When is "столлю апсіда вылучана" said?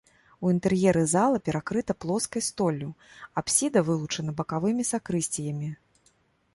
2.49-4.31